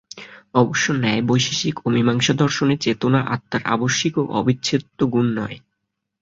[0.53, 5.57] অবশ্য ন্যায়-বৈশেষিক ও মীমাংসা দর্শনে চেতনা আত্মার আবশ্যিক ও অবিচ্ছেদ্য গুণ নয়।